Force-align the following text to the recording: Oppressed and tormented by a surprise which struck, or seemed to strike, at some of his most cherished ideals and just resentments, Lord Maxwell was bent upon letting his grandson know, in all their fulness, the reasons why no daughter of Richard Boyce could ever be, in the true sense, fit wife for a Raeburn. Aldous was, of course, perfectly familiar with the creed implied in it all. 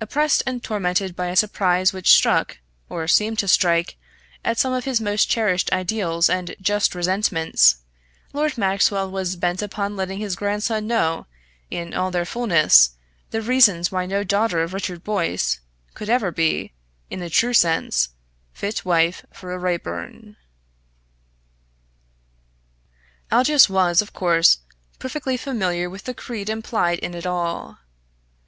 Oppressed 0.00 0.42
and 0.46 0.64
tormented 0.64 1.14
by 1.14 1.26
a 1.28 1.36
surprise 1.36 1.92
which 1.92 2.08
struck, 2.12 2.60
or 2.88 3.06
seemed 3.06 3.38
to 3.40 3.46
strike, 3.46 3.98
at 4.42 4.56
some 4.58 4.72
of 4.72 4.86
his 4.86 5.02
most 5.02 5.28
cherished 5.28 5.70
ideals 5.70 6.30
and 6.30 6.56
just 6.62 6.94
resentments, 6.94 7.76
Lord 8.32 8.56
Maxwell 8.56 9.10
was 9.10 9.36
bent 9.36 9.60
upon 9.60 9.96
letting 9.96 10.18
his 10.18 10.34
grandson 10.34 10.86
know, 10.86 11.26
in 11.70 11.92
all 11.92 12.10
their 12.10 12.24
fulness, 12.24 12.92
the 13.32 13.42
reasons 13.42 13.92
why 13.92 14.06
no 14.06 14.24
daughter 14.24 14.62
of 14.62 14.72
Richard 14.72 15.04
Boyce 15.04 15.60
could 15.92 16.08
ever 16.08 16.32
be, 16.32 16.72
in 17.10 17.20
the 17.20 17.28
true 17.28 17.52
sense, 17.52 18.08
fit 18.54 18.86
wife 18.86 19.26
for 19.30 19.52
a 19.52 19.58
Raeburn. 19.58 20.36
Aldous 23.30 23.68
was, 23.68 24.00
of 24.00 24.14
course, 24.14 24.60
perfectly 24.98 25.36
familiar 25.36 25.90
with 25.90 26.04
the 26.04 26.14
creed 26.14 26.48
implied 26.48 26.98
in 27.00 27.12
it 27.12 27.26
all. 27.26 27.80